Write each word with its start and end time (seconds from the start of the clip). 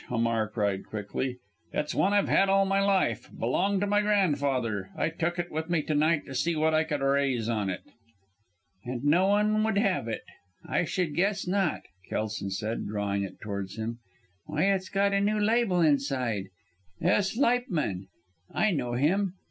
Hamar 0.07 0.49
cried 0.49 0.87
quickly. 0.87 1.37
"It's 1.71 1.93
one 1.93 2.11
I've 2.11 2.27
had 2.27 2.49
all 2.49 2.65
my 2.65 2.79
life. 2.79 3.29
Belonged 3.37 3.81
to 3.81 3.85
my 3.85 4.01
grandfather. 4.01 4.89
I 4.97 5.09
took 5.09 5.37
it 5.37 5.51
with 5.51 5.69
me 5.69 5.83
to 5.83 5.93
night 5.93 6.25
to 6.25 6.33
see 6.33 6.55
what 6.55 6.73
I 6.73 6.83
could 6.85 7.01
raise 7.01 7.47
on 7.47 7.69
it." 7.69 7.81
"And 8.83 9.03
no 9.05 9.27
one 9.27 9.63
would 9.63 9.77
have 9.77 10.07
it? 10.07 10.23
I 10.65 10.85
should 10.85 11.13
guess 11.13 11.45
not," 11.47 11.83
Kelson 12.09 12.49
said, 12.49 12.87
drawing 12.87 13.21
it 13.21 13.39
towards 13.41 13.75
him. 13.75 13.99
"Why 14.47 14.63
it's 14.71 14.89
got 14.89 15.13
a 15.13 15.21
new 15.21 15.39
label 15.39 15.81
inside 15.81 16.45
S. 16.99 17.37
Leipman! 17.37 18.07
I 18.51 18.71
know 18.71 18.93
him. 18.93 19.35